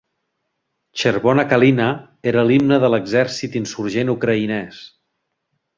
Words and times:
Chervona 1.01 1.45
Kalyna 1.51 1.91
era 2.33 2.47
l'himne 2.49 2.81
de 2.85 2.91
l'Exèrcit 2.95 3.61
Insurgent 3.65 4.15
ucraïnès. 4.19 4.85